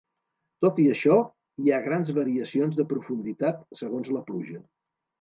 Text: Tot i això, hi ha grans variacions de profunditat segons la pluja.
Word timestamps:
Tot 0.65 0.79
i 0.83 0.85
això, 0.93 1.17
hi 1.65 1.69
ha 1.69 1.79
grans 1.89 2.11
variacions 2.21 2.81
de 2.83 2.89
profunditat 2.97 3.65
segons 3.85 4.15
la 4.19 4.29
pluja. 4.33 4.69